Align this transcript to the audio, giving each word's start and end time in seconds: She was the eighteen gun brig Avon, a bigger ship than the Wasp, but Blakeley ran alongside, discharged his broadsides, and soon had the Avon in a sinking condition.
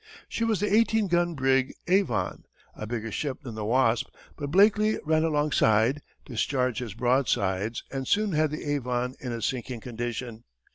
She 0.27 0.43
was 0.43 0.59
the 0.59 0.73
eighteen 0.75 1.07
gun 1.07 1.35
brig 1.35 1.75
Avon, 1.87 2.45
a 2.73 2.87
bigger 2.87 3.11
ship 3.11 3.43
than 3.43 3.53
the 3.53 3.63
Wasp, 3.65 4.07
but 4.35 4.49
Blakeley 4.49 4.97
ran 5.05 5.23
alongside, 5.23 6.01
discharged 6.25 6.79
his 6.79 6.95
broadsides, 6.95 7.83
and 7.91 8.07
soon 8.07 8.31
had 8.31 8.49
the 8.49 8.63
Avon 8.63 9.13
in 9.19 9.31
a 9.31 9.43
sinking 9.43 9.81
condition. 9.81 10.43